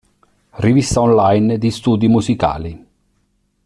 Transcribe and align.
Rivista 0.55 0.99
online 0.99 1.59
di 1.59 1.69
Studi 1.69 2.07
Musicali". 2.07 2.85